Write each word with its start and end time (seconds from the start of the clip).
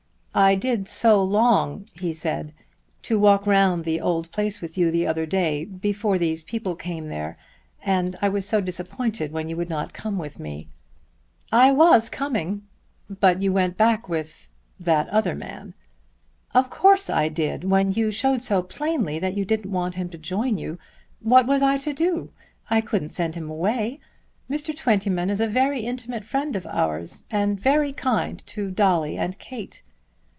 "I 0.33 0.55
did 0.55 0.87
so 0.87 1.21
long," 1.21 1.87
he 1.99 2.13
said, 2.13 2.53
"to 3.01 3.19
walk 3.19 3.45
round 3.45 3.83
the 3.83 3.99
old 3.99 4.31
place 4.31 4.61
with 4.61 4.77
you 4.77 4.89
the 4.89 5.05
other 5.05 5.25
day 5.25 5.65
before 5.65 6.17
these 6.17 6.41
people 6.41 6.73
came 6.77 7.09
there, 7.09 7.35
and 7.83 8.15
I 8.21 8.29
was 8.29 8.47
so 8.47 8.61
disappointed 8.61 9.33
when 9.33 9.49
you 9.49 9.57
would 9.57 9.67
not 9.69 9.91
come 9.91 10.17
with 10.17 10.39
me." 10.39 10.69
"I 11.51 11.73
was 11.73 12.09
coming." 12.09 12.61
"But 13.09 13.41
you 13.41 13.51
went 13.51 13.75
back 13.75 14.07
with 14.07 14.53
that 14.79 15.09
other 15.09 15.35
man." 15.35 15.73
"Of 16.53 16.69
course 16.69 17.09
I 17.09 17.27
did 17.27 17.65
when 17.65 17.91
you 17.91 18.09
showed 18.09 18.41
so 18.41 18.63
plainly 18.63 19.19
that 19.19 19.35
you 19.35 19.43
didn't 19.43 19.69
want 19.73 19.95
him 19.95 20.07
to 20.11 20.17
join 20.17 20.57
you. 20.57 20.79
What 21.19 21.45
was 21.45 21.61
I 21.61 21.77
to 21.79 21.91
do? 21.91 22.31
I 22.69 22.79
couldn't 22.79 23.09
send 23.09 23.35
him 23.35 23.49
away. 23.49 23.99
Mr. 24.49 24.73
Twentyman 24.73 25.29
is 25.29 25.41
a 25.41 25.45
very 25.45 25.81
intimate 25.81 26.23
friend 26.23 26.55
of 26.55 26.65
ours, 26.67 27.23
and 27.29 27.59
very 27.59 27.91
kind 27.91 28.41
to 28.47 28.71
Dolly 28.71 29.17
and 29.17 29.37
Kate." 29.37 29.83